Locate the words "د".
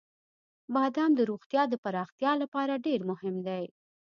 1.15-1.21, 1.69-1.73